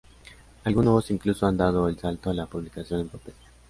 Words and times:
Algunos 0.63 1.11
incluso 1.11 1.45
han 1.45 1.57
dado 1.57 1.87
el 1.87 1.95
salto 1.99 2.31
a 2.31 2.33
la 2.33 2.47
publicación 2.47 3.01
en 3.01 3.09
papel. 3.09 3.35